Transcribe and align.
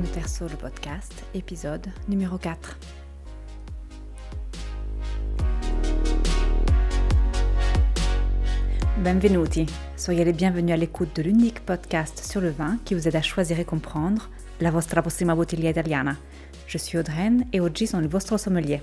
Terzo, 0.00 0.48
le 0.48 0.56
podcast, 0.56 1.12
épisode 1.34 1.86
numéro 2.08 2.38
4. 2.38 2.78
Benvenuti, 9.04 9.66
soyez 9.98 10.24
les 10.24 10.32
bienvenus 10.32 10.72
à 10.72 10.78
l'écoute 10.78 11.14
de 11.14 11.22
l'unique 11.22 11.60
podcast 11.60 12.24
sur 12.24 12.40
le 12.40 12.48
vin 12.48 12.78
qui 12.86 12.94
vous 12.94 13.06
aide 13.06 13.16
à 13.16 13.20
choisir 13.20 13.60
et 13.60 13.66
comprendre 13.66 14.30
la 14.62 14.70
vostra 14.70 15.02
prossima 15.02 15.34
bottiglia 15.34 15.68
italiana. 15.68 16.16
Je 16.66 16.78
suis 16.78 16.96
Audreyne 16.96 17.44
et 17.52 17.60
oggi 17.60 17.86
sono 17.86 18.02
il 18.02 18.08
vostro 18.08 18.38
sommelier. 18.38 18.80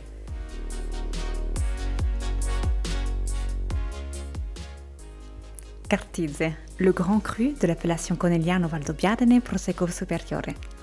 Cartize, 5.88 6.54
le 6.78 6.92
grand 6.92 7.20
cru 7.20 7.56
de 7.60 7.66
l'appellation 7.66 8.16
Conegliano 8.16 8.68
Valdobbiadene 8.68 9.42
Prosecco 9.42 9.88
Superiore. 9.88 10.79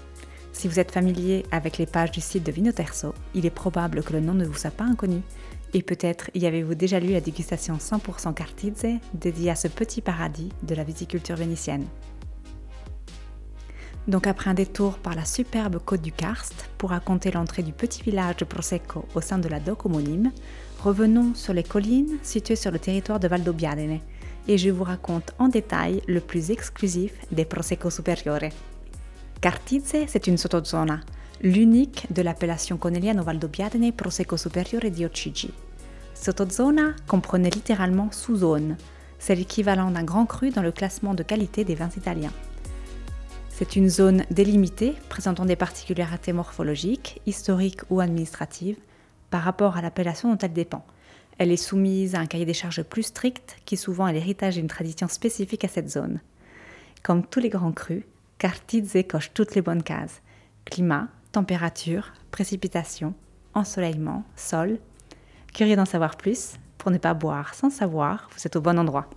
Si 0.57 0.69
vous 0.69 0.81
êtes 0.81 0.91
familier 0.91 1.45
avec 1.51 1.77
les 1.77 1.85
pages 1.85 2.13
du 2.13 2.23
site 2.23 2.43
de 2.43 2.51
Vino 2.51 2.73
Terzo, 2.73 3.13
il 3.35 3.45
est 3.45 3.51
probable 3.51 4.03
que 4.03 4.15
le 4.15 4.21
nom 4.21 4.33
ne 4.33 4.47
vous 4.47 4.55
soit 4.57 4.71
pas 4.71 4.85
inconnu. 4.85 5.21
Et 5.75 5.83
peut-être 5.83 6.31
y 6.35 6.47
avez-vous 6.47 6.75
déjà 6.75 6.99
lu 6.99 7.13
la 7.13 7.21
dégustation 7.21 7.77
100% 7.77 8.33
Cartize 8.33 8.87
dédiée 9.13 9.51
à 9.51 9.55
ce 9.55 9.69
petit 9.69 10.01
paradis 10.01 10.49
de 10.63 10.75
la 10.75 10.83
viticulture 10.83 11.37
vénitienne. 11.37 11.85
Donc 14.09 14.27
après 14.27 14.49
un 14.49 14.55
détour 14.55 14.97
par 14.97 15.15
la 15.15 15.27
superbe 15.27 15.79
côte 15.85 16.01
du 16.01 16.11
Karst 16.11 16.71
pour 16.79 16.89
raconter 16.89 17.31
l'entrée 17.33 17.63
du 17.63 17.75
petit 17.75 18.03
village 18.03 18.37
de 18.37 18.47
Prosecco 18.47 19.05
au 19.15 19.21
sein 19.21 19.37
de 19.37 19.49
la 19.49 19.61
DOC 19.61 19.85
homonyme, 19.85 20.33
revenons 20.83 21.35
sur 21.35 21.53
les 21.53 21.65
collines 21.65 22.17
situées 22.23 22.57
sur 22.57 22.71
le 22.71 22.79
territoire 22.79 23.21
de 23.21 23.29
Valdobbiadene 23.29 24.01
et 24.49 24.57
je 24.57 24.71
vous 24.71 24.85
raconte 24.85 25.35
en 25.39 25.49
détail 25.49 26.01
le 26.09 26.21
plus 26.21 26.51
exclusif 26.51 27.13
des 27.31 27.45
Prosecco 27.45 27.91
Superiore. 27.91 28.49
Cartize, 29.47 30.07
c'est 30.09 30.27
une 30.27 30.39
sottozona, 30.39 31.03
l'unique 31.41 32.13
de 32.13 32.21
l'appellation 32.21 32.79
Conegliano 32.79 33.23
Valdobbiadene 33.23 33.93
Prosecco 33.93 34.37
Superiore 34.37 34.91
di 34.91 35.05
OCG. 35.05 35.51
Sottozona 36.15 36.97
comprenait 37.07 37.51
littéralement 37.51 38.11
sous-zone, 38.11 38.77
c'est 39.21 39.37
l'équivalent 39.37 39.93
d'un 39.93 40.03
grand 40.03 40.27
cru 40.27 40.51
dans 40.51 40.63
le 40.63 40.73
classement 40.73 41.15
de 41.15 41.23
qualité 41.23 41.63
des 41.63 41.77
vins 41.77 41.93
italiens. 41.97 42.33
C'est 43.49 43.77
une 43.77 43.89
zone 43.89 44.25
délimitée 44.33 44.95
présentant 45.09 45.45
des 45.45 45.55
particularités 45.55 46.33
morphologiques, 46.33 47.21
historiques 47.25 47.83
ou 47.89 48.01
administratives 48.01 48.81
par 49.31 49.43
rapport 49.43 49.77
à 49.77 49.81
l'appellation 49.81 50.29
dont 50.29 50.39
elle 50.39 50.55
dépend, 50.55 50.85
elle 51.39 51.53
est 51.53 51.57
soumise 51.57 52.17
à 52.17 52.19
un 52.19 52.27
cahier 52.27 52.47
des 52.47 52.53
charges 52.53 52.83
plus 52.83 53.05
strict 53.05 53.59
qui 53.65 53.77
souvent 53.77 54.09
est 54.09 54.13
l'héritage 54.13 54.57
d'une 54.57 54.67
tradition 54.67 55.07
spécifique 55.07 55.65
à 55.65 55.69
cette 55.69 55.89
zone. 55.89 56.19
Comme 57.05 57.25
tous 57.25 57.39
les 57.39 57.49
grands 57.49 57.71
crus, 57.71 58.03
Cartize 58.39 59.03
coche 59.09 59.31
toutes 59.33 59.55
les 59.55 59.63
bonnes 59.63 59.83
cases. 59.83 60.21
Climat, 60.67 61.09
température, 61.33 62.13
précipitation, 62.31 63.15
ensoleillement, 63.55 64.25
sol. 64.37 64.79
Curieux 65.55 65.75
d'en 65.75 65.87
savoir 65.87 66.19
plus 66.19 66.57
Pour 66.77 66.91
ne 66.91 66.99
pas 66.99 67.15
boire 67.15 67.55
sans 67.55 67.71
savoir, 67.71 68.29
vous 68.37 68.47
êtes 68.47 68.55
au 68.57 68.61
bon 68.61 68.79
endroit. 68.79 69.09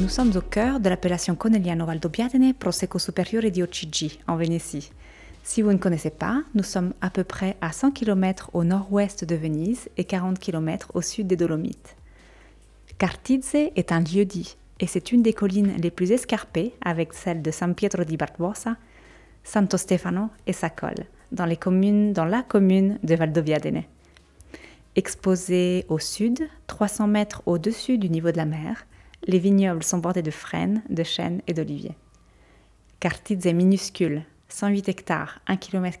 Nous 0.00 0.08
sommes 0.08 0.36
au 0.36 0.40
cœur 0.40 0.80
de 0.80 0.88
l'appellation 0.88 1.36
Conegliano 1.36 1.86
Valdobbiadene 1.86 2.54
Prosecco 2.54 2.98
Superiore 2.98 3.52
di 3.52 3.62
OCG, 3.62 4.18
en 4.26 4.34
Vénétie. 4.34 4.90
Si 5.44 5.62
vous 5.62 5.72
ne 5.72 5.78
connaissez 5.78 6.10
pas, 6.10 6.42
nous 6.56 6.64
sommes 6.64 6.92
à 7.00 7.08
peu 7.08 7.22
près 7.22 7.56
à 7.60 7.70
100 7.70 7.92
km 7.92 8.50
au 8.52 8.64
nord-ouest 8.64 9.24
de 9.24 9.36
Venise 9.36 9.88
et 9.96 10.02
40 10.02 10.40
km 10.40 10.90
au 10.94 11.02
sud 11.02 11.28
des 11.28 11.36
Dolomites. 11.36 11.94
Cartize 12.98 13.54
est 13.54 13.92
un 13.92 14.00
lieu-dit 14.00 14.56
et 14.80 14.86
c'est 14.86 15.12
une 15.12 15.22
des 15.22 15.34
collines 15.34 15.74
les 15.76 15.90
plus 15.90 16.12
escarpées 16.12 16.72
avec 16.80 17.12
celle 17.12 17.42
de 17.42 17.50
San 17.50 17.74
Pietro 17.74 18.04
di 18.04 18.16
Barbosa, 18.16 18.76
Santo 19.44 19.76
Stefano 19.76 20.30
et 20.46 20.54
Sacol, 20.54 20.94
dans, 21.30 21.44
la 21.44 21.56
commune 21.56 22.98
de 23.02 23.14
Valdobbiadene. 23.14 23.82
Exposée 24.94 25.84
au 25.90 25.98
sud, 25.98 26.48
300 26.68 27.06
mètres 27.06 27.42
au-dessus 27.44 27.98
du 27.98 28.08
niveau 28.08 28.30
de 28.30 28.38
la 28.38 28.46
mer, 28.46 28.86
les 29.26 29.38
vignobles 29.38 29.84
sont 29.84 29.98
bordés 29.98 30.22
de 30.22 30.30
frênes, 30.30 30.82
de 30.88 31.02
chênes 31.02 31.42
et 31.46 31.52
d'oliviers. 31.52 31.96
Cartiz 32.98 33.46
est 33.46 33.52
minuscule, 33.52 34.22
108 34.48 34.88
hectares, 34.88 35.40
1 35.48 35.58
km. 35.58 35.98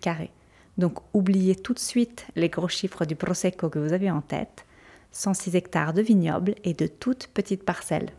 Donc 0.78 0.98
oubliez 1.12 1.56
tout 1.56 1.74
de 1.74 1.78
suite 1.78 2.26
les 2.36 2.48
gros 2.48 2.68
chiffres 2.68 3.04
du 3.04 3.16
Prosecco 3.16 3.68
que 3.68 3.78
vous 3.78 3.92
avez 3.92 4.10
en 4.10 4.22
tête. 4.22 4.65
106 5.16 5.56
hectares 5.56 5.92
de 5.92 6.02
vignobles 6.02 6.54
et 6.64 6.74
de 6.74 6.86
toutes 6.86 7.28
petites 7.28 7.64
parcelles. 7.64 8.10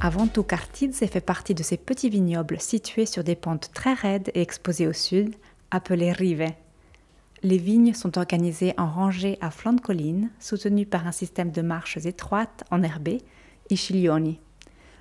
Avant 0.00 0.26
tout, 0.26 0.42
Cartiz 0.42 0.98
fait 0.98 1.20
partie 1.20 1.54
de 1.54 1.62
ces 1.62 1.76
petits 1.76 2.10
vignobles 2.10 2.60
situés 2.60 3.06
sur 3.06 3.24
des 3.24 3.36
pentes 3.36 3.70
très 3.72 3.94
raides 3.94 4.30
et 4.34 4.42
exposés 4.42 4.86
au 4.86 4.92
sud, 4.92 5.34
appelés 5.70 6.12
rive, 6.12 6.52
les 7.44 7.58
vignes 7.58 7.92
sont 7.92 8.16
organisées 8.16 8.72
en 8.78 8.88
rangées 8.88 9.36
à 9.42 9.50
flanc 9.50 9.74
de 9.74 9.80
colline, 9.82 10.30
soutenues 10.40 10.86
par 10.86 11.06
un 11.06 11.12
système 11.12 11.50
de 11.50 11.60
marches 11.60 11.98
étroites 11.98 12.64
en 12.70 12.82
herbé, 12.82 13.20
i 13.68 14.38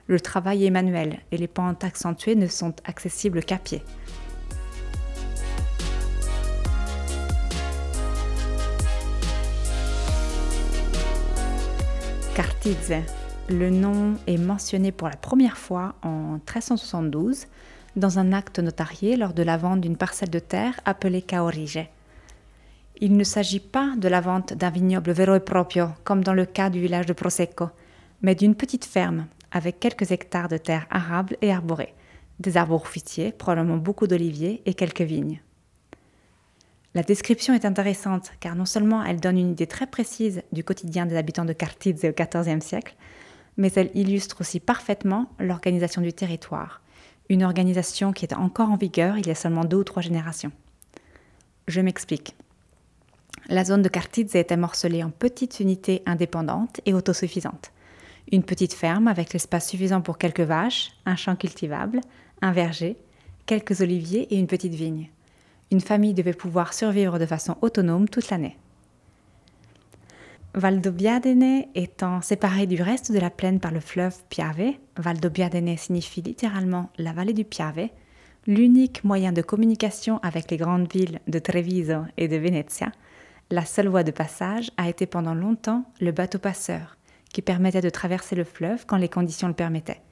Le 0.07 0.19
travail 0.19 0.65
est 0.65 0.69
manuel 0.69 1.19
et 1.31 1.37
les 1.37 1.47
pentes 1.47 1.85
accentuées 1.85 2.35
ne 2.35 2.47
sont 2.47 2.75
accessibles 2.83 3.45
qu'à 3.45 3.59
pied. 3.59 3.81
Le 13.49 13.69
nom 13.69 14.13
est 14.25 14.37
mentionné 14.37 14.93
pour 14.93 15.09
la 15.09 15.17
première 15.17 15.57
fois 15.57 15.95
en 16.01 16.35
1372 16.35 17.47
dans 17.97 18.19
un 18.19 18.31
acte 18.31 18.59
notarié 18.59 19.17
lors 19.17 19.33
de 19.33 19.43
la 19.43 19.57
vente 19.57 19.81
d'une 19.81 19.97
parcelle 19.97 20.29
de 20.29 20.39
terre 20.39 20.79
appelée 20.85 21.21
Caorige. 21.21 21.85
Il 23.01 23.17
ne 23.17 23.23
s'agit 23.25 23.59
pas 23.59 23.95
de 23.97 24.07
la 24.07 24.21
vente 24.21 24.53
d'un 24.53 24.69
vignoble 24.69 25.11
vero 25.11 25.35
e 25.35 25.39
proprio, 25.39 25.89
comme 26.05 26.23
dans 26.23 26.33
le 26.33 26.45
cas 26.45 26.69
du 26.69 26.79
village 26.79 27.05
de 27.05 27.11
Prosecco, 27.11 27.69
mais 28.21 28.33
d'une 28.33 28.55
petite 28.55 28.85
ferme 28.85 29.25
avec 29.51 29.81
quelques 29.81 30.11
hectares 30.11 30.47
de 30.47 30.57
terre 30.57 30.87
arable 30.89 31.35
et 31.41 31.51
arborée, 31.51 31.93
des 32.39 32.55
arbres 32.55 32.79
fruitiers, 32.85 33.33
probablement 33.33 33.75
beaucoup 33.75 34.07
d'oliviers 34.07 34.61
et 34.65 34.73
quelques 34.73 35.01
vignes. 35.01 35.41
La 36.95 37.01
description 37.01 37.55
est 37.55 37.65
intéressante 37.65 38.33
car 38.39 38.55
non 38.55 38.65
seulement 38.65 39.03
elle 39.03 39.19
donne 39.19 39.39
une 39.39 39.51
idée 39.51 39.65
très 39.65 39.87
précise 39.87 40.43
du 40.51 40.63
quotidien 40.63 41.07
des 41.07 41.17
habitants 41.17 41.45
de 41.45 41.53
Cartize 41.53 42.05
au 42.05 42.11
XIVe 42.11 42.61
siècle, 42.61 42.95
mais 43.57 43.71
elle 43.75 43.89
illustre 43.95 44.41
aussi 44.41 44.59
parfaitement 44.59 45.27
l'organisation 45.39 46.03
du 46.03 46.13
territoire, 46.13 46.81
une 47.29 47.43
organisation 47.43 48.13
qui 48.13 48.25
est 48.25 48.33
encore 48.33 48.69
en 48.69 48.77
vigueur 48.77 49.17
il 49.17 49.25
y 49.25 49.31
a 49.31 49.35
seulement 49.35 49.65
deux 49.65 49.77
ou 49.77 49.83
trois 49.83 50.03
générations. 50.03 50.51
Je 51.67 51.81
m'explique. 51.81 52.35
La 53.49 53.65
zone 53.65 53.81
de 53.81 53.89
Cartize 53.89 54.35
était 54.35 54.55
morcelée 54.55 55.03
en 55.03 55.09
petites 55.09 55.59
unités 55.59 56.03
indépendantes 56.05 56.79
et 56.85 56.93
autosuffisantes. 56.93 57.71
Une 58.31 58.43
petite 58.43 58.73
ferme 58.73 59.07
avec 59.07 59.33
l'espace 59.33 59.67
suffisant 59.67 60.01
pour 60.01 60.19
quelques 60.19 60.41
vaches, 60.41 60.91
un 61.05 61.15
champ 61.15 61.35
cultivable, 61.35 62.01
un 62.41 62.51
verger, 62.51 62.97
quelques 63.47 63.81
oliviers 63.81 64.33
et 64.33 64.37
une 64.37 64.47
petite 64.47 64.75
vigne. 64.75 65.09
Une 65.73 65.81
famille 65.81 66.13
devait 66.13 66.33
pouvoir 66.33 66.71
survivre 66.71 67.17
de 67.17 67.25
façon 67.25 67.57
autonome 67.63 68.07
toute 68.07 68.29
l'année. 68.29 68.59
Valdobbiadene 70.53 71.65
étant 71.73 72.21
séparée 72.21 72.67
du 72.67 72.79
reste 72.79 73.11
de 73.11 73.17
la 73.17 73.31
plaine 73.31 73.59
par 73.59 73.71
le 73.71 73.79
fleuve 73.79 74.15
Piave, 74.29 74.75
Valdobbiadene 74.97 75.75
signifie 75.75 76.21
littéralement 76.21 76.91
la 76.99 77.11
vallée 77.11 77.33
du 77.33 77.43
Piave, 77.43 77.89
l'unique 78.45 79.03
moyen 79.03 79.31
de 79.31 79.41
communication 79.41 80.19
avec 80.21 80.51
les 80.51 80.57
grandes 80.57 80.93
villes 80.93 81.19
de 81.27 81.39
Treviso 81.39 82.03
et 82.17 82.27
de 82.27 82.37
Venezia, 82.37 82.91
la 83.49 83.65
seule 83.65 83.87
voie 83.87 84.03
de 84.03 84.11
passage 84.11 84.69
a 84.77 84.89
été 84.89 85.07
pendant 85.07 85.33
longtemps 85.33 85.85
le 85.99 86.11
bateau 86.11 86.37
passeur, 86.37 86.97
qui 87.33 87.41
permettait 87.41 87.81
de 87.81 87.89
traverser 87.89 88.35
le 88.35 88.43
fleuve 88.43 88.85
quand 88.85 88.97
les 88.97 89.09
conditions 89.09 89.47
le 89.47 89.55
permettaient. 89.55 90.03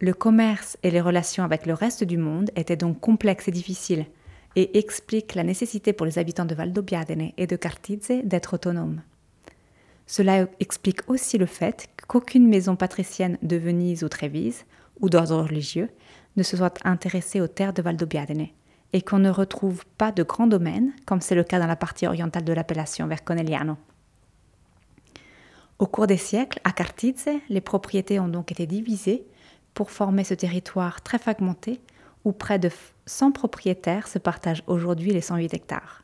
Le 0.00 0.14
commerce 0.14 0.78
et 0.84 0.92
les 0.92 1.00
relations 1.00 1.42
avec 1.42 1.66
le 1.66 1.74
reste 1.74 2.04
du 2.04 2.18
monde 2.18 2.50
étaient 2.54 2.76
donc 2.76 3.00
complexes 3.00 3.48
et 3.48 3.52
difficiles, 3.52 4.06
et 4.54 4.78
expliquent 4.78 5.34
la 5.34 5.42
nécessité 5.42 5.92
pour 5.92 6.06
les 6.06 6.18
habitants 6.18 6.44
de 6.44 6.54
Valdobbiadene 6.54 7.32
et 7.36 7.46
de 7.48 7.56
Cartize 7.56 8.12
d'être 8.22 8.54
autonomes. 8.54 9.02
Cela 10.06 10.46
explique 10.60 11.08
aussi 11.10 11.36
le 11.36 11.46
fait 11.46 11.88
qu'aucune 12.06 12.48
maison 12.48 12.76
patricienne 12.76 13.38
de 13.42 13.56
Venise 13.56 14.04
ou 14.04 14.08
Trévise, 14.08 14.64
ou 15.00 15.10
d'ordre 15.10 15.42
religieux, 15.42 15.90
ne 16.36 16.42
se 16.44 16.56
soit 16.56 16.78
intéressée 16.84 17.40
aux 17.40 17.48
terres 17.48 17.72
de 17.72 17.82
Valdobbiadene, 17.82 18.46
et 18.92 19.02
qu'on 19.02 19.18
ne 19.18 19.30
retrouve 19.30 19.84
pas 19.98 20.12
de 20.12 20.22
grands 20.22 20.46
domaines, 20.46 20.92
comme 21.06 21.20
c'est 21.20 21.34
le 21.34 21.44
cas 21.44 21.58
dans 21.58 21.66
la 21.66 21.76
partie 21.76 22.06
orientale 22.06 22.44
de 22.44 22.52
l'appellation 22.52 23.08
vers 23.08 23.24
Conegliano. 23.24 23.76
Au 25.78 25.86
cours 25.86 26.06
des 26.06 26.16
siècles, 26.16 26.60
à 26.64 26.72
Cartize, 26.72 27.28
les 27.48 27.60
propriétés 27.60 28.18
ont 28.18 28.28
donc 28.28 28.50
été 28.52 28.66
divisées 28.66 29.26
pour 29.78 29.92
former 29.92 30.24
ce 30.24 30.34
territoire 30.34 31.02
très 31.02 31.20
fragmenté 31.20 31.80
où 32.24 32.32
près 32.32 32.58
de 32.58 32.68
100 33.06 33.30
propriétaires 33.30 34.08
se 34.08 34.18
partagent 34.18 34.64
aujourd'hui 34.66 35.12
les 35.12 35.20
108 35.20 35.54
hectares. 35.54 36.02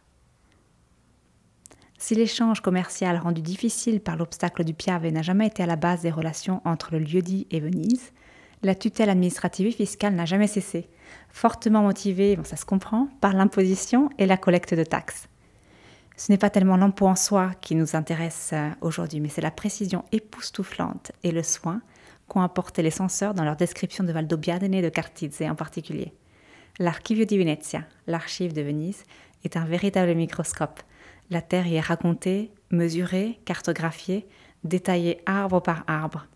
Si 1.98 2.14
l'échange 2.14 2.60
commercial 2.60 3.18
rendu 3.18 3.42
difficile 3.42 3.98
par 3.98 4.14
l'obstacle 4.16 4.62
du 4.62 4.74
Piave 4.74 5.08
n'a 5.08 5.22
jamais 5.22 5.48
été 5.48 5.64
à 5.64 5.66
la 5.66 5.74
base 5.74 6.02
des 6.02 6.12
relations 6.12 6.62
entre 6.64 6.92
le 6.92 7.00
lieu-dit 7.00 7.48
et 7.50 7.58
Venise, 7.58 8.12
la 8.62 8.76
tutelle 8.76 9.10
administrative 9.10 9.66
et 9.66 9.72
fiscale 9.72 10.14
n'a 10.14 10.24
jamais 10.24 10.46
cessé, 10.46 10.88
fortement 11.30 11.82
motivée, 11.82 12.36
bon, 12.36 12.44
ça 12.44 12.54
se 12.54 12.64
comprend, 12.64 13.08
par 13.20 13.32
l'imposition 13.32 14.08
et 14.18 14.26
la 14.26 14.36
collecte 14.36 14.74
de 14.74 14.84
taxes. 14.84 15.26
Ce 16.16 16.30
n'est 16.30 16.38
pas 16.38 16.50
tellement 16.50 16.76
l'impôt 16.76 17.08
en 17.08 17.16
soi 17.16 17.50
qui 17.60 17.74
nous 17.74 17.96
intéresse 17.96 18.50
euh, 18.52 18.70
aujourd'hui, 18.82 19.18
mais 19.18 19.30
c'est 19.30 19.40
la 19.40 19.50
précision 19.50 20.04
époustouflante 20.12 21.10
et 21.24 21.32
le 21.32 21.42
soin 21.42 21.82
qu'ont 22.28 22.40
apporté 22.40 22.82
les 22.82 22.90
censeurs 22.90 23.34
dans 23.34 23.44
leur 23.44 23.56
description 23.56 24.04
de 24.04 24.12
Valdobbiadene 24.12 24.74
et 24.74 24.82
de 24.82 24.88
Cartizze 24.88 25.42
en 25.42 25.54
particulier. 25.54 26.12
L'Archivio 26.78 27.24
di 27.24 27.38
Venezia, 27.38 27.84
l'archive 28.06 28.52
de 28.52 28.62
Venise, 28.62 29.04
est 29.44 29.56
un 29.56 29.64
véritable 29.64 30.14
microscope. 30.14 30.80
La 31.30 31.42
Terre 31.42 31.66
y 31.66 31.76
est 31.76 31.80
racontée, 31.80 32.50
mesurée, 32.70 33.38
cartographiée, 33.44 34.26
détaillée 34.64 35.20
arbre 35.26 35.60
par 35.60 35.84
arbre. 35.86 36.26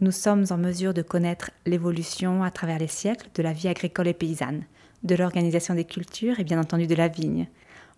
Nous 0.00 0.10
sommes 0.10 0.44
en 0.50 0.58
mesure 0.58 0.94
de 0.94 1.02
connaître 1.02 1.50
l'évolution 1.64 2.42
à 2.42 2.50
travers 2.50 2.78
les 2.78 2.88
siècles 2.88 3.28
de 3.34 3.42
la 3.42 3.52
vie 3.52 3.68
agricole 3.68 4.08
et 4.08 4.14
paysanne, 4.14 4.64
de 5.04 5.14
l'organisation 5.14 5.74
des 5.74 5.84
cultures 5.84 6.40
et 6.40 6.44
bien 6.44 6.60
entendu 6.60 6.86
de 6.86 6.94
la 6.94 7.08
vigne, 7.08 7.48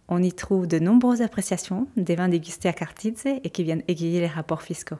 on 0.09 0.23
y 0.23 0.33
trouve 0.33 0.67
de 0.67 0.79
nombreuses 0.79 1.23
appréciations 1.23 1.89
des 1.97 2.15
vins 2.15 2.29
dégustés 2.29 2.69
à 2.69 2.73
Cartizze 2.73 3.27
et 3.27 3.51
qui 3.51 3.65
viennent 3.65 3.83
égayer 3.89 4.21
les 4.21 4.27
rapports 4.27 4.63
fiscaux. 4.63 4.99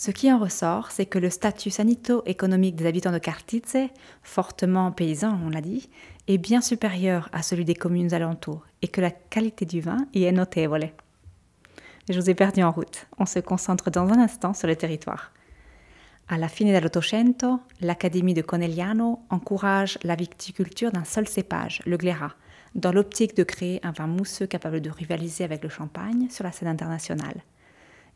Ce 0.00 0.12
qui 0.12 0.32
en 0.32 0.38
ressort, 0.38 0.92
c'est 0.92 1.06
que 1.06 1.18
le 1.18 1.28
statut 1.28 1.70
sanito-économique 1.70 2.76
des 2.76 2.86
habitants 2.86 3.10
de 3.10 3.18
Cartizze, 3.18 3.88
fortement 4.22 4.92
paysan, 4.92 5.40
on 5.44 5.50
l'a 5.50 5.60
dit, 5.60 5.90
est 6.28 6.38
bien 6.38 6.60
supérieur 6.60 7.28
à 7.32 7.42
celui 7.42 7.64
des 7.64 7.74
communes 7.74 8.14
alentours 8.14 8.64
et 8.80 8.86
que 8.86 9.00
la 9.00 9.10
qualité 9.10 9.66
du 9.66 9.80
vin 9.80 10.06
y 10.14 10.22
est 10.22 10.30
notevole. 10.30 10.90
Je 12.08 12.20
vous 12.20 12.30
ai 12.30 12.34
perdu 12.36 12.62
en 12.62 12.70
route. 12.70 13.08
On 13.18 13.26
se 13.26 13.40
concentre 13.40 13.90
dans 13.90 14.08
un 14.08 14.20
instant 14.20 14.54
sur 14.54 14.68
le 14.68 14.76
territoire. 14.76 15.32
À 16.28 16.38
la 16.38 16.46
fine 16.46 16.68
dell'Ottocento, 16.68 17.58
l'Académie 17.80 18.34
de 18.34 18.42
Conegliano 18.42 19.18
encourage 19.30 19.98
la 20.04 20.14
viticulture 20.14 20.92
d'un 20.92 21.04
seul 21.04 21.26
cépage, 21.26 21.82
le 21.86 21.96
Glera, 21.96 22.34
dans 22.76 22.92
l'optique 22.92 23.36
de 23.36 23.42
créer 23.42 23.84
un 23.84 23.90
vin 23.90 24.06
mousseux 24.06 24.46
capable 24.46 24.80
de 24.80 24.90
rivaliser 24.90 25.42
avec 25.42 25.64
le 25.64 25.68
champagne 25.68 26.28
sur 26.30 26.44
la 26.44 26.52
scène 26.52 26.68
internationale. 26.68 27.42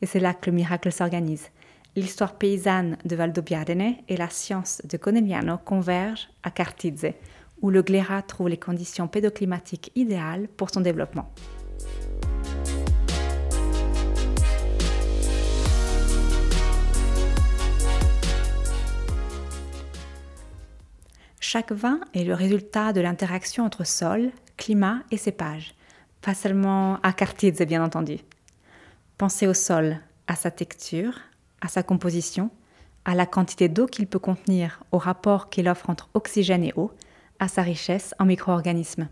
Et 0.01 0.07
c'est 0.07 0.21
là 0.21 0.33
que 0.33 0.49
le 0.49 0.55
miracle 0.55 0.93
s'organise. 0.93 1.49
L'histoire 1.95 2.39
paysanne 2.39 2.97
de 3.05 3.17
Valdobbiadene 3.17 3.97
et 4.09 4.17
la 4.17 4.31
science 4.31 4.81
de 4.85 4.97
Conegliano 4.97 5.59
convergent 5.59 6.31
à 6.43 6.51
Cartizze, 6.51 7.13
où 7.61 7.69
le 7.69 7.83
Glera 7.83 8.23
trouve 8.23 8.49
les 8.49 8.57
conditions 8.57 9.09
pédoclimatiques 9.09 9.93
idéales 9.95 10.49
pour 10.49 10.71
son 10.71 10.81
développement. 10.81 11.31
Chaque 21.41 21.73
vin 21.73 22.01
est 22.15 22.25
le 22.25 22.33
résultat 22.33 22.95
de 22.95 23.03
l'interaction 23.03 23.67
entre 23.67 23.85
sol, 23.85 24.31
climat 24.57 25.01
et 25.11 25.19
cépage, 25.19 25.75
pas 26.23 26.33
seulement 26.33 26.99
à 27.03 27.13
Cartizze 27.13 27.67
bien 27.67 27.85
entendu. 27.85 28.17
Pensez 29.19 29.47
au 29.47 29.53
sol, 29.53 29.99
à 30.27 30.37
sa 30.37 30.51
texture, 30.51 31.19
à 31.63 31.69
sa 31.69 31.83
composition, 31.83 32.51
à 33.07 33.15
la 33.15 33.25
quantité 33.25 33.71
d'eau 33.71 33.87
qu'il 33.87 34.07
peut 34.07 34.19
contenir, 34.19 34.85
au 34.93 34.99
rapport 34.99 35.49
qu'il 35.49 35.67
offre 35.69 35.89
entre 35.89 36.11
oxygène 36.13 36.65
et 36.65 36.75
eau, 36.77 36.93
à 37.39 37.49
sa 37.49 37.63
richesse 37.63 38.15
en 38.19 38.27
micro-organismes. 38.27 39.09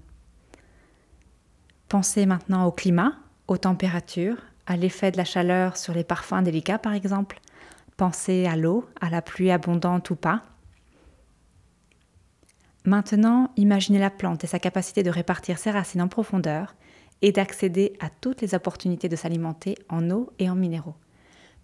Pensez 1.88 2.26
maintenant 2.26 2.66
au 2.66 2.70
climat, 2.70 3.14
aux 3.48 3.56
températures, 3.56 4.36
à 4.66 4.76
l'effet 4.76 5.10
de 5.10 5.16
la 5.16 5.24
chaleur 5.24 5.78
sur 5.78 5.94
les 5.94 6.04
parfums 6.04 6.42
délicats 6.42 6.78
par 6.78 6.92
exemple. 6.92 7.40
Pensez 7.96 8.44
à 8.46 8.56
l'eau, 8.56 8.86
à 9.00 9.08
la 9.08 9.22
pluie 9.22 9.50
abondante 9.50 10.10
ou 10.10 10.16
pas, 10.16 10.42
Maintenant, 12.84 13.50
imaginez 13.56 13.98
la 13.98 14.10
plante 14.10 14.42
et 14.44 14.46
sa 14.46 14.58
capacité 14.58 15.02
de 15.02 15.10
répartir 15.10 15.58
ses 15.58 15.70
racines 15.70 16.00
en 16.00 16.08
profondeur 16.08 16.74
et 17.20 17.30
d'accéder 17.30 17.92
à 18.00 18.08
toutes 18.08 18.40
les 18.40 18.54
opportunités 18.54 19.08
de 19.08 19.16
s'alimenter 19.16 19.76
en 19.90 20.10
eau 20.10 20.32
et 20.38 20.48
en 20.48 20.54
minéraux. 20.54 20.94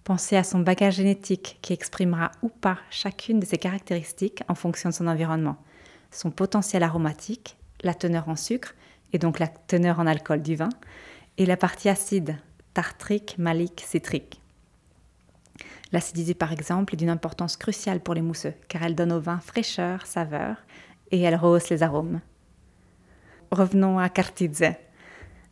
Pensez 0.07 0.37
à 0.37 0.45
son 0.45 0.61
bagage 0.61 0.95
génétique 0.95 1.59
qui 1.63 1.73
exprimera 1.73 2.31
ou 2.41 2.49
pas 2.49 2.79
chacune 2.91 3.41
de 3.41 3.45
ses 3.45 3.59
caractéristiques 3.59 4.45
en 4.47 4.55
fonction 4.55 4.91
de 4.91 4.95
son 4.95 5.09
environnement, 5.09 5.57
son 6.13 6.31
potentiel 6.31 6.85
aromatique, 6.85 7.57
la 7.83 7.93
teneur 7.93 8.29
en 8.29 8.37
sucre 8.37 8.77
et 9.13 9.19
donc 9.19 9.41
la 9.41 9.49
teneur 9.49 9.99
en 9.99 10.07
alcool 10.07 10.43
du 10.43 10.55
vin, 10.55 10.69
et 11.39 11.45
la 11.45 11.57
partie 11.57 11.89
acide, 11.89 12.37
tartrique, 12.73 13.37
malique, 13.37 13.83
citrique. 13.85 14.41
L'acidité 15.91 16.35
par 16.35 16.53
exemple 16.53 16.95
est 16.95 16.99
d'une 16.99 17.11
importance 17.11 17.57
cruciale 17.57 17.99
pour 17.99 18.15
les 18.15 18.23
mousseux 18.23 18.55
car 18.69 18.85
elle 18.85 18.95
donne 18.95 19.11
au 19.11 19.19
vin 19.19 19.41
fraîcheur, 19.41 20.07
saveur 20.07 20.59
et 21.11 21.21
elle 21.21 21.35
rehausse 21.35 21.69
les 21.69 21.83
arômes. 21.83 22.21
Revenons 23.51 23.99
à 23.99 24.09
Cartizze. 24.09 24.77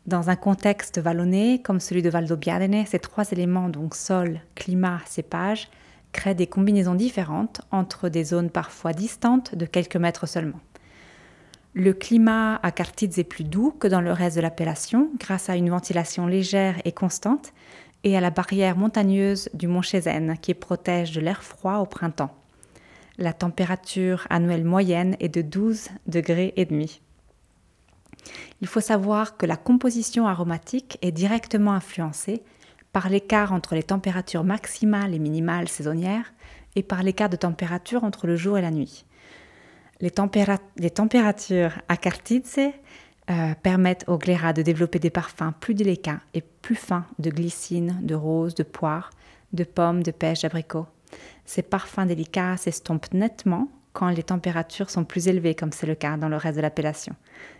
Dans 0.05 0.29
un 0.29 0.35
contexte 0.35 0.99
vallonné 0.99 1.63
comme 1.63 1.79
celui 1.79 2.03
de 2.03 2.11
Valdobbiadene, 2.11 2.85
ces 2.85 2.99
trois 2.99 3.31
éléments, 3.31 3.69
donc 3.69 3.95
sol, 3.95 4.39
climat, 4.53 4.99
cépage, 5.07 5.67
créent 6.11 6.35
des 6.35 6.45
combinaisons 6.45 6.93
différentes 6.93 7.61
entre 7.71 8.07
des 8.09 8.23
zones 8.23 8.51
parfois 8.51 8.93
distantes 8.93 9.55
de 9.55 9.65
quelques 9.65 9.95
mètres 9.95 10.27
seulement. 10.27 10.59
Le 11.73 11.91
climat 11.91 12.59
à 12.61 12.71
Cartizze 12.71 13.17
est 13.17 13.23
plus 13.23 13.43
doux 13.43 13.71
que 13.71 13.87
dans 13.87 13.99
le 13.99 14.11
reste 14.11 14.35
de 14.35 14.41
l'appellation 14.41 15.09
grâce 15.19 15.49
à 15.49 15.55
une 15.55 15.71
ventilation 15.71 16.27
légère 16.27 16.75
et 16.85 16.91
constante 16.91 17.51
et 18.03 18.15
à 18.15 18.21
la 18.21 18.29
barrière 18.29 18.77
montagneuse 18.77 19.49
du 19.55 19.67
mont 19.67 19.81
Chézenne 19.81 20.37
qui 20.39 20.53
protège 20.53 21.13
de 21.13 21.19
l'air 21.19 21.43
froid 21.43 21.79
au 21.79 21.85
printemps. 21.85 22.33
La 23.17 23.33
température 23.33 24.27
annuelle 24.29 24.63
moyenne 24.65 25.17
est 25.19 25.29
de 25.29 25.41
12 25.41 25.89
degrés 26.05 26.53
et 26.57 26.65
demi. 26.65 27.01
Il 28.61 28.67
faut 28.67 28.81
savoir 28.81 29.37
que 29.37 29.45
la 29.45 29.57
composition 29.57 30.27
aromatique 30.27 30.97
est 31.01 31.11
directement 31.11 31.73
influencée 31.73 32.43
par 32.91 33.09
l'écart 33.09 33.51
entre 33.51 33.75
les 33.75 33.83
températures 33.83 34.43
maximales 34.43 35.13
et 35.13 35.19
minimales 35.19 35.67
saisonnières 35.67 36.33
et 36.75 36.83
par 36.83 37.03
l'écart 37.03 37.29
de 37.29 37.35
température 37.35 38.03
entre 38.03 38.27
le 38.27 38.35
jour 38.35 38.57
et 38.57 38.61
la 38.61 38.71
nuit. 38.71 39.05
Les, 40.01 40.11
températures 40.11 41.73
à 41.87 41.97
Cartizze 41.97 42.59
euh, 43.29 43.53
permettent 43.63 44.05
au 44.07 44.17
glérat 44.17 44.53
de 44.53 44.61
développer 44.61 44.99
des 44.99 45.09
parfums 45.09 45.53
plus 45.59 45.73
délicats 45.73 46.19
et 46.33 46.41
plus 46.41 46.75
fins 46.75 47.05
de 47.17 47.29
glycine, 47.29 47.99
de 48.01 48.15
rose, 48.15 48.55
de 48.55 48.63
poire, 48.63 49.09
de 49.53 49.63
pommes, 49.63 50.03
de 50.03 50.11
pêche, 50.11 50.41
d'abricot. 50.41 50.85
Ces 51.45 51.61
parfums 51.61 52.05
délicats 52.07 52.57
s'estompent 52.57 53.13
nettement 53.13 53.69
quand 53.95 54.09
les 54.09 54.23
températures 54.23 54.89
sont 54.89 55.05
plus 55.05 55.29
élevées, 55.29 55.55
comme 55.55 55.71
c'est 55.71 55.87
le 55.87 55.95
cas 55.95 56.17
dans 56.17 56.27
le 56.27 56.35
reste 56.35 56.57
de 56.57 56.61
l'appellation, 56.61 57.15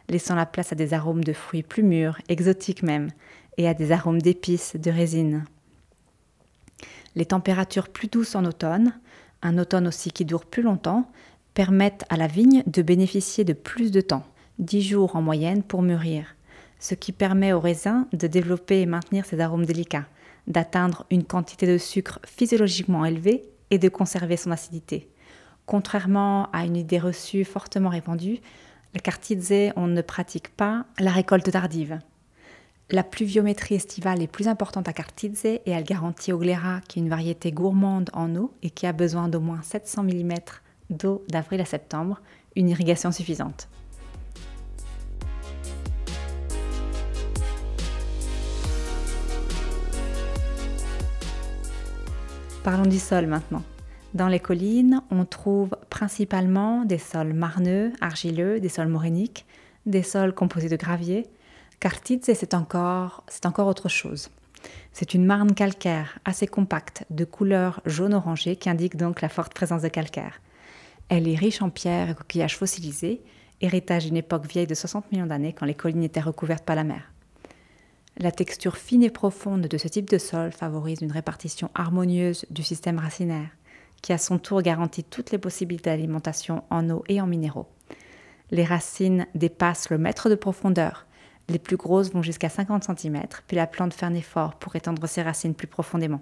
laissant 0.10 0.36
la 0.36 0.46
place 0.46 0.74
à 0.74 0.76
des 0.76 0.94
arômes 0.94 1.24
de 1.24 1.32
fruits 1.32 1.64
plus 1.64 1.82
mûrs, 1.82 2.20
exotiques 2.28 2.84
même, 2.84 3.10
et 3.58 3.70
à 3.70 3.74
des 3.74 3.94
arômes 3.94 4.22
d'épices, 4.22 4.76
de 4.76 4.92
résine. 4.92 5.46
Les 7.16 7.26
températures 7.26 7.88
plus 7.88 8.10
douces 8.10 8.36
en 8.36 8.44
automne, 8.44 9.00
un 9.42 9.58
automne 9.58 9.88
aussi 9.88 10.12
qui 10.12 10.26
dure 10.26 10.46
plus 10.46 10.62
longtemps, 10.62 11.10
permettent 11.54 12.04
à 12.10 12.18
la 12.18 12.28
vigne 12.28 12.64
de 12.68 12.82
bénéficier 12.82 13.46
de 13.46 13.54
plus 13.54 13.90
de 13.90 14.02
temps, 14.02 14.26
10 14.60 14.82
jours 14.82 15.16
en 15.16 15.22
moyenne 15.22 15.64
pour 15.64 15.84
mûrir, 15.84 16.36
ce 16.80 16.96
qui 16.96 17.14
permet 17.14 17.54
au 17.54 17.62
raisin 17.62 18.10
de 18.12 18.28
développer 18.28 18.82
et 18.82 18.86
maintenir 18.86 19.26
ses 19.26 19.40
arômes 19.40 19.66
délicats, 19.66 20.08
d'atteindre 20.48 21.06
une 21.12 21.24
quantité 21.24 21.66
de 21.66 21.78
sucre 21.78 22.20
physiologiquement 22.26 23.06
élevée 23.06 23.46
et 23.72 23.78
de 23.78 23.88
conserver 23.88 24.36
son 24.36 24.52
acidité. 24.52 25.10
Contrairement 25.66 26.50
à 26.52 26.64
une 26.66 26.78
idée 26.78 27.00
reçue 27.00 27.44
fortement 27.44 27.90
répandue, 27.90 28.40
la 28.94 29.00
Cartizze, 29.00 29.74
on 29.76 29.88
ne 29.88 30.02
pratique 30.02 30.50
pas 30.56 30.86
la 31.00 31.12
récolte 31.12 31.52
tardive. 31.52 32.00
La 32.92 33.04
pluviométrie 33.04 33.76
estivale 33.76 34.22
est 34.22 34.28
plus 34.28 34.48
importante 34.48 34.88
à 34.88 34.94
Cartizze 34.94 35.46
et 35.46 35.62
elle 35.66 35.84
garantit 35.84 36.32
au 36.32 36.38
Glera, 36.38 36.82
qui 36.88 37.00
est 37.00 37.02
une 37.02 37.10
variété 37.10 37.52
gourmande 37.52 38.12
en 38.14 38.36
eau 38.36 38.54
et 38.62 38.70
qui 38.70 38.86
a 38.86 38.94
besoin 38.94 39.28
d'au 39.28 39.40
moins 39.40 39.64
700 39.64 40.04
mm 40.04 40.34
d'eau 40.92 41.26
d'avril 41.30 41.60
à 41.62 41.66
septembre, 41.66 42.22
une 42.56 42.70
irrigation 42.70 43.12
suffisante. 43.12 43.68
Parlons 52.64 52.86
du 52.86 53.00
sol 53.00 53.26
maintenant. 53.26 53.64
Dans 54.16 54.30
les 54.30 54.40
collines, 54.40 55.02
on 55.12 55.26
trouve 55.26 55.76
principalement 55.90 56.86
des 56.86 56.98
sols 56.98 57.34
marneux, 57.34 57.92
argileux, 58.00 58.62
des 58.62 58.70
sols 58.70 58.88
moréniques, 58.88 59.46
des 59.86 60.04
sols 60.04 60.34
composés 60.34 60.70
de 60.70 60.78
gravier. 60.78 61.28
Cartizze, 61.82 62.32
c'est 62.34 62.54
encore, 62.54 63.26
encore 63.44 63.68
autre 63.68 63.90
chose. 63.90 64.30
C'est 64.94 65.16
une 65.16 65.26
marne 65.26 65.54
calcaire 65.54 66.18
assez 66.24 66.48
compacte, 66.48 67.04
de 67.10 67.26
couleur 67.26 67.82
jaune-orangé, 67.86 68.56
qui 68.56 68.70
indique 68.70 68.96
donc 68.96 69.20
la 69.20 69.28
forte 69.28 69.54
présence 69.54 69.82
de 69.82 69.90
calcaire. 69.90 70.40
Elle 71.10 71.28
est 71.28 71.36
riche 71.36 71.62
en 71.62 71.70
pierres 71.70 72.12
et 72.12 72.16
coquillages 72.16 72.58
fossilisés, 72.58 73.22
héritage 73.60 74.06
d'une 74.06 74.16
époque 74.16 74.48
vieille 74.48 74.66
de 74.66 74.76
60 74.76 75.12
millions 75.12 75.26
d'années 75.26 75.52
quand 75.52 75.66
les 75.66 75.74
collines 75.74 76.04
étaient 76.04 76.22
recouvertes 76.22 76.64
par 76.64 76.78
la 76.78 76.86
mer. 76.86 77.12
La 78.18 78.32
texture 78.32 78.78
fine 78.78 79.04
et 79.04 79.10
profonde 79.10 79.68
de 79.68 79.78
ce 79.78 79.90
type 79.90 80.10
de 80.10 80.18
sol 80.18 80.54
favorise 80.54 81.02
une 81.02 81.12
répartition 81.12 81.70
harmonieuse 81.76 82.46
du 82.50 82.64
système 82.64 82.98
racinaire, 82.98 83.50
qui 84.02 84.14
à 84.14 84.18
son 84.18 84.38
tour 84.38 84.62
garantit 84.62 85.04
toutes 85.04 85.32
les 85.32 85.38
possibilités 85.38 85.90
d'alimentation 85.90 86.64
en 86.70 86.90
eau 86.90 87.04
et 87.08 87.22
en 87.22 87.28
minéraux. 87.28 87.68
Les 88.52 88.64
racines 88.64 89.26
dépassent 89.36 89.90
le 89.90 89.98
mètre 89.98 90.30
de 90.30 90.36
profondeur. 90.36 91.08
Les 91.50 91.60
plus 91.60 91.78
grosses 91.78 92.12
vont 92.12 92.22
jusqu'à 92.22 92.50
50 92.50 92.84
cm, 92.84 93.24
puis 93.48 93.58
la 93.58 93.68
plante 93.68 93.94
fait 93.94 94.06
un 94.06 94.14
effort 94.14 94.56
pour 94.56 94.76
étendre 94.76 95.08
ses 95.08 95.22
racines 95.22 95.56
plus 95.56 95.68
profondément. 95.68 96.22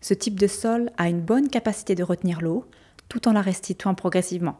Ce 0.00 0.14
type 0.14 0.38
de 0.38 0.46
sol 0.46 0.90
a 0.96 1.08
une 1.08 1.20
bonne 1.20 1.48
capacité 1.48 1.94
de 1.94 2.02
retenir 2.02 2.40
l'eau, 2.40 2.64
tout 3.08 3.28
en 3.28 3.32
la 3.32 3.42
restituant 3.42 3.94
progressivement. 3.94 4.58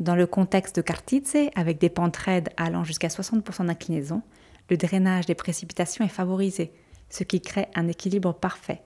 Dans 0.00 0.16
le 0.16 0.26
contexte 0.26 0.76
de 0.76 0.82
Cartize, 0.82 1.48
avec 1.54 1.78
des 1.78 1.88
pentes 1.88 2.16
raides 2.16 2.50
allant 2.56 2.84
jusqu'à 2.84 3.08
60% 3.08 3.66
d'inclinaison, 3.66 4.22
le 4.68 4.76
drainage 4.76 5.26
des 5.26 5.34
précipitations 5.34 6.04
est 6.04 6.08
favorisé, 6.08 6.72
ce 7.10 7.24
qui 7.24 7.40
crée 7.40 7.68
un 7.74 7.86
équilibre 7.88 8.34
parfait. 8.34 8.82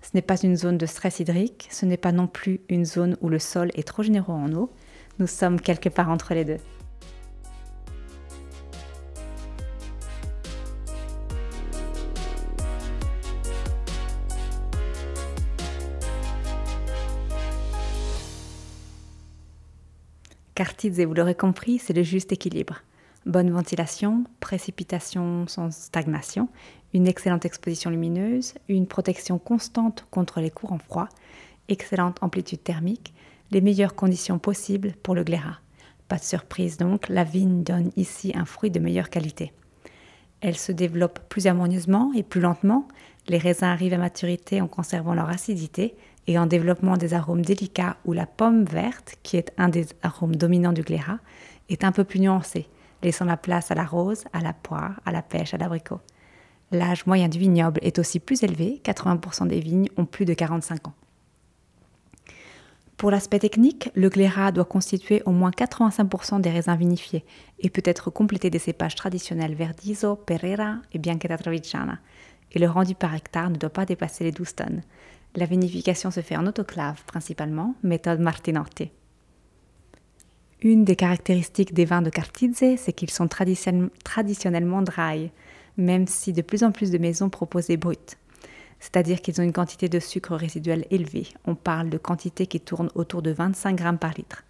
Ce 0.00 0.10
n'est 0.14 0.22
pas 0.22 0.36
une 0.36 0.56
zone 0.56 0.78
de 0.78 0.86
stress 0.86 1.20
hydrique, 1.20 1.68
ce 1.70 1.84
n'est 1.84 1.96
pas 1.96 2.12
non 2.12 2.26
plus 2.26 2.60
une 2.68 2.84
zone 2.84 3.16
où 3.20 3.28
le 3.28 3.38
sol 3.38 3.70
est 3.74 3.86
trop 3.86 4.02
généreux 4.02 4.34
en 4.34 4.52
eau, 4.52 4.72
nous 5.18 5.26
sommes 5.26 5.60
quelque 5.60 5.88
part 5.88 6.08
entre 6.08 6.34
les 6.34 6.44
deux. 6.44 6.58
Cartize, 20.54 21.00
vous 21.00 21.14
l'aurez 21.14 21.36
compris, 21.36 21.78
c'est 21.78 21.92
le 21.92 22.02
juste 22.02 22.32
équilibre. 22.32 22.82
Bonne 23.26 23.50
ventilation, 23.50 24.24
précipitation 24.40 25.46
sans 25.48 25.70
stagnation, 25.70 26.48
une 26.94 27.08
excellente 27.08 27.44
exposition 27.44 27.90
lumineuse, 27.90 28.54
une 28.68 28.86
protection 28.86 29.38
constante 29.38 30.06
contre 30.10 30.40
les 30.40 30.50
courants 30.50 30.78
froids, 30.78 31.08
excellente 31.68 32.22
amplitude 32.22 32.62
thermique, 32.62 33.12
les 33.50 33.60
meilleures 33.60 33.94
conditions 33.94 34.38
possibles 34.38 34.92
pour 35.02 35.14
le 35.14 35.24
glérat. 35.24 35.58
Pas 36.06 36.16
de 36.16 36.22
surprise 36.22 36.78
donc, 36.78 37.08
la 37.08 37.24
vigne 37.24 37.62
donne 37.62 37.90
ici 37.96 38.32
un 38.34 38.44
fruit 38.44 38.70
de 38.70 38.80
meilleure 38.80 39.10
qualité. 39.10 39.52
Elle 40.40 40.56
se 40.56 40.72
développe 40.72 41.20
plus 41.28 41.46
harmonieusement 41.46 42.12
et 42.14 42.22
plus 42.22 42.40
lentement. 42.40 42.86
Les 43.26 43.38
raisins 43.38 43.64
arrivent 43.64 43.94
à 43.94 43.98
maturité 43.98 44.60
en 44.60 44.68
conservant 44.68 45.14
leur 45.14 45.28
acidité 45.28 45.96
et 46.28 46.38
en 46.38 46.46
développement 46.46 46.96
des 46.96 47.12
arômes 47.12 47.44
délicats 47.44 47.96
où 48.04 48.12
la 48.12 48.26
pomme 48.26 48.64
verte, 48.64 49.16
qui 49.22 49.36
est 49.36 49.52
un 49.58 49.68
des 49.68 49.88
arômes 50.02 50.36
dominants 50.36 50.72
du 50.72 50.82
glérat, 50.82 51.18
est 51.68 51.84
un 51.84 51.92
peu 51.92 52.04
plus 52.04 52.20
nuancée, 52.20 52.68
laissant 53.02 53.24
la 53.24 53.36
place 53.36 53.70
à 53.70 53.74
la 53.74 53.84
rose, 53.84 54.24
à 54.32 54.40
la 54.40 54.52
poire, 54.52 55.00
à 55.06 55.12
la 55.12 55.22
pêche, 55.22 55.54
à 55.54 55.58
l'abricot. 55.58 56.00
L'âge 56.70 57.06
moyen 57.06 57.28
du 57.28 57.38
vignoble 57.38 57.80
est 57.82 57.98
aussi 57.98 58.20
plus 58.20 58.42
élevé, 58.42 58.80
80% 58.84 59.48
des 59.48 59.60
vignes 59.60 59.88
ont 59.96 60.04
plus 60.04 60.24
de 60.24 60.34
45 60.34 60.88
ans. 60.88 60.94
Pour 62.98 63.12
l'aspect 63.12 63.38
technique, 63.38 63.90
le 63.94 64.08
glérat 64.08 64.50
doit 64.50 64.64
constituer 64.64 65.22
au 65.24 65.30
moins 65.30 65.50
85% 65.50 66.40
des 66.40 66.50
raisins 66.50 66.76
vinifiés 66.76 67.24
et 67.60 67.70
peut 67.70 67.82
être 67.84 68.10
complété 68.10 68.50
des 68.50 68.58
cépages 68.58 68.96
traditionnels 68.96 69.54
Verdiso, 69.54 70.16
Pereira 70.16 70.78
et 70.92 70.98
Bianchetta 70.98 71.38
Trevigiana. 71.38 72.00
Et 72.50 72.58
le 72.58 72.68
rendu 72.68 72.96
par 72.96 73.14
hectare 73.14 73.50
ne 73.50 73.56
doit 73.56 73.70
pas 73.70 73.86
dépasser 73.86 74.24
les 74.24 74.32
12 74.32 74.54
tonnes. 74.56 74.82
La 75.36 75.46
vinification 75.46 76.10
se 76.10 76.20
fait 76.20 76.36
en 76.36 76.46
autoclave 76.46 77.04
principalement, 77.04 77.76
méthode 77.84 78.18
Martinotti. 78.18 78.90
Une 80.60 80.84
des 80.84 80.96
caractéristiques 80.96 81.72
des 81.72 81.84
vins 81.84 82.02
de 82.02 82.10
Cartize, 82.10 82.56
c'est 82.78 82.92
qu'ils 82.92 83.10
sont 83.10 83.28
traditionnellement 83.28 84.82
dry, 84.82 85.30
même 85.76 86.08
si 86.08 86.32
de 86.32 86.42
plus 86.42 86.64
en 86.64 86.72
plus 86.72 86.90
de 86.90 86.98
maisons 86.98 87.30
proposent 87.30 87.68
des 87.68 87.76
bruts. 87.76 88.16
C'est-à-dire 88.80 89.20
qu'ils 89.20 89.40
ont 89.40 89.44
une 89.44 89.52
quantité 89.52 89.88
de 89.88 90.00
sucre 90.00 90.34
résiduel 90.34 90.84
élevée. 90.90 91.28
On 91.44 91.54
parle 91.54 91.90
de 91.90 91.98
quantités 91.98 92.48
qui 92.48 92.58
tournent 92.58 92.90
autour 92.96 93.22
de 93.22 93.30
25 93.30 93.76
grammes 93.76 93.98
par 93.98 94.14
litre. 94.14 94.42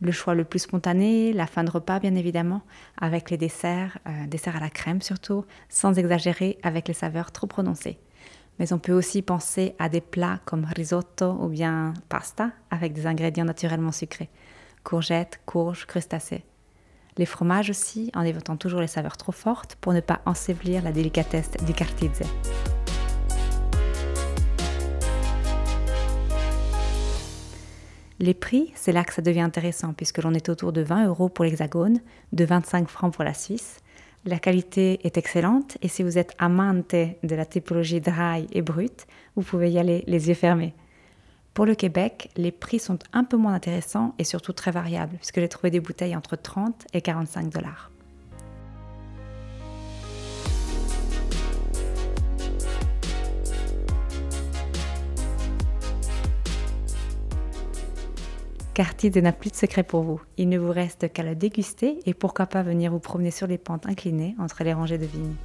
Le 0.00 0.10
choix 0.10 0.34
le 0.34 0.42
plus 0.42 0.58
spontané, 0.58 1.32
la 1.32 1.46
fin 1.46 1.62
de 1.62 1.70
repas 1.70 2.00
bien 2.00 2.16
évidemment, 2.16 2.62
avec 3.00 3.30
les 3.30 3.36
desserts, 3.36 3.98
euh, 4.08 4.26
desserts 4.26 4.56
à 4.56 4.60
la 4.60 4.70
crème 4.70 5.02
surtout, 5.02 5.44
sans 5.68 5.96
exagérer 5.98 6.58
avec 6.64 6.88
les 6.88 6.94
saveurs 6.94 7.30
trop 7.30 7.46
prononcées 7.46 7.98
mais 8.58 8.72
on 8.72 8.78
peut 8.78 8.92
aussi 8.92 9.22
penser 9.22 9.74
à 9.78 9.88
des 9.88 10.00
plats 10.00 10.40
comme 10.44 10.64
risotto 10.64 11.36
ou 11.40 11.48
bien 11.48 11.94
pasta 12.08 12.50
avec 12.70 12.92
des 12.92 13.06
ingrédients 13.06 13.44
naturellement 13.44 13.92
sucrés, 13.92 14.28
courgettes, 14.84 15.40
courges, 15.46 15.86
crustacés. 15.86 16.44
Les 17.16 17.26
fromages 17.26 17.70
aussi, 17.70 18.12
en 18.14 18.22
évitant 18.22 18.56
toujours 18.56 18.80
les 18.80 18.86
saveurs 18.86 19.16
trop 19.16 19.32
fortes 19.32 19.76
pour 19.80 19.92
ne 19.92 20.00
pas 20.00 20.20
ensevelir 20.26 20.82
la 20.82 20.92
délicatesse 20.92 21.50
du 21.66 21.72
cartizze. 21.72 22.22
Les 28.20 28.34
prix, 28.34 28.72
c'est 28.76 28.92
là 28.92 29.02
que 29.02 29.12
ça 29.12 29.22
devient 29.22 29.40
intéressant 29.40 29.92
puisque 29.92 30.22
l'on 30.22 30.34
est 30.34 30.48
autour 30.48 30.72
de 30.72 30.82
20 30.82 31.08
euros 31.08 31.28
pour 31.28 31.44
l'hexagone, 31.44 31.98
de 32.32 32.44
25 32.44 32.88
francs 32.88 33.12
pour 33.12 33.24
la 33.24 33.34
Suisse 33.34 33.80
la 34.26 34.38
qualité 34.38 35.06
est 35.06 35.18
excellente 35.18 35.76
et 35.82 35.88
si 35.88 36.02
vous 36.02 36.16
êtes 36.16 36.34
amante 36.38 36.94
de 36.94 37.34
la 37.34 37.44
typologie 37.44 38.00
dry 38.00 38.46
et 38.52 38.62
brute, 38.62 39.06
vous 39.36 39.42
pouvez 39.42 39.70
y 39.70 39.78
aller 39.78 40.02
les 40.06 40.28
yeux 40.28 40.34
fermés. 40.34 40.74
Pour 41.54 41.66
le 41.66 41.76
Québec, 41.76 42.30
les 42.36 42.50
prix 42.50 42.80
sont 42.80 42.98
un 43.12 43.22
peu 43.22 43.36
moins 43.36 43.54
intéressants 43.54 44.12
et 44.18 44.24
surtout 44.24 44.52
très 44.52 44.72
variables 44.72 45.16
puisque 45.18 45.38
j'ai 45.38 45.48
trouvé 45.48 45.70
des 45.70 45.78
bouteilles 45.78 46.16
entre 46.16 46.34
30 46.34 46.84
et 46.92 47.00
45 47.00 47.48
dollars. 47.48 47.92
Cartide 58.74 59.16
n'a 59.18 59.30
plus 59.30 59.50
de 59.50 59.54
secret 59.54 59.84
pour 59.84 60.02
vous. 60.02 60.20
Il 60.36 60.48
ne 60.48 60.58
vous 60.58 60.72
reste 60.72 61.12
qu'à 61.12 61.22
la 61.22 61.36
déguster 61.36 62.00
et 62.04 62.14
pourquoi 62.14 62.46
pas 62.46 62.64
venir 62.64 62.90
vous 62.90 62.98
promener 62.98 63.30
sur 63.30 63.46
les 63.46 63.58
pentes 63.58 63.86
inclinées 63.86 64.34
entre 64.40 64.64
les 64.64 64.72
rangées 64.72 64.98
de 64.98 65.06
vignes. 65.06 65.36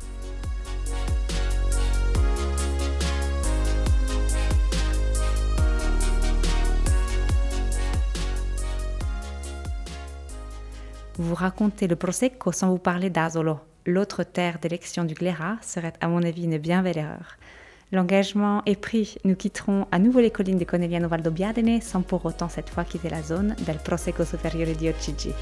Vous 11.19 11.35
racontez 11.35 11.87
le 11.87 11.97
Prosecco 11.97 12.53
sans 12.53 12.69
vous 12.69 12.77
parler 12.77 13.09
d'Asolo. 13.09 13.59
L'autre 13.85 14.23
terre 14.23 14.57
d'élection 14.57 15.03
du 15.03 15.15
Glérat 15.15 15.57
serait 15.61 15.91
à 15.99 16.07
mon 16.07 16.23
avis 16.23 16.45
une 16.45 16.57
bien 16.57 16.81
belle 16.81 16.97
erreur. 16.97 17.35
L'engagement 17.91 18.63
est 18.65 18.79
pris. 18.79 19.17
Nous 19.25 19.35
quitterons 19.35 19.85
à 19.91 19.99
nouveau 19.99 20.21
les 20.21 20.31
collines 20.31 20.57
de 20.57 20.63
Conegliano 20.63 21.09
Valdobbiadene 21.09 21.81
sans 21.81 22.03
pour 22.03 22.25
autant 22.25 22.47
cette 22.47 22.69
fois 22.69 22.85
quitter 22.85 23.09
la 23.09 23.21
zone 23.21 23.53
del 23.65 23.79
Prosecco 23.79 24.23
Superiore 24.23 24.75
di 24.75 24.87
Ocigi. 24.87 25.33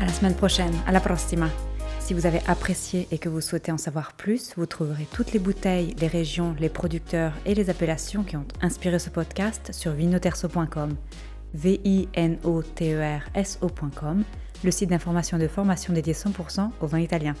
À 0.00 0.06
la 0.06 0.12
semaine 0.12 0.36
prochaine, 0.36 0.74
à 0.86 0.92
la 0.92 1.00
prossima. 1.00 1.48
Si 2.08 2.14
vous 2.14 2.24
avez 2.24 2.40
apprécié 2.46 3.06
et 3.10 3.18
que 3.18 3.28
vous 3.28 3.42
souhaitez 3.42 3.70
en 3.70 3.76
savoir 3.76 4.14
plus, 4.14 4.54
vous 4.56 4.64
trouverez 4.64 5.06
toutes 5.12 5.34
les 5.34 5.38
bouteilles, 5.38 5.94
les 6.00 6.06
régions, 6.06 6.56
les 6.58 6.70
producteurs 6.70 7.34
et 7.44 7.54
les 7.54 7.68
appellations 7.68 8.24
qui 8.24 8.34
ont 8.34 8.46
inspiré 8.62 8.98
ce 8.98 9.10
podcast 9.10 9.74
sur 9.74 9.92
vinoterso.com, 9.92 10.96
v 11.52 11.80
i 11.84 12.08
n 12.14 12.38
o 12.44 12.62
t 12.62 12.94
e 12.94 13.20
le 14.64 14.70
site 14.70 14.88
d'information 14.88 15.36
de 15.36 15.48
formation 15.48 15.92
dédié 15.92 16.14
100% 16.14 16.70
au 16.80 16.86
vin 16.86 17.00
italien. 17.00 17.34